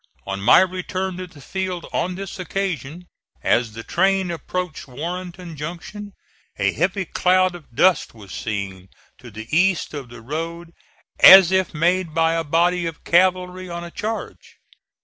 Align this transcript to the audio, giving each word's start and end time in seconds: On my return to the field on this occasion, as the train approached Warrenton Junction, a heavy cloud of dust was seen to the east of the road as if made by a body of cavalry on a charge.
On 0.25 0.41
my 0.41 0.61
return 0.61 1.17
to 1.17 1.27
the 1.27 1.39
field 1.41 1.85
on 1.93 2.15
this 2.15 2.39
occasion, 2.39 3.05
as 3.43 3.73
the 3.73 3.83
train 3.83 4.31
approached 4.31 4.87
Warrenton 4.87 5.55
Junction, 5.55 6.13
a 6.57 6.71
heavy 6.73 7.05
cloud 7.05 7.53
of 7.53 7.75
dust 7.75 8.15
was 8.15 8.31
seen 8.31 8.89
to 9.19 9.29
the 9.29 9.45
east 9.55 9.93
of 9.93 10.09
the 10.09 10.23
road 10.23 10.71
as 11.19 11.51
if 11.51 11.75
made 11.75 12.15
by 12.15 12.33
a 12.33 12.43
body 12.43 12.87
of 12.87 13.03
cavalry 13.03 13.69
on 13.69 13.83
a 13.83 13.91
charge. 13.91 14.57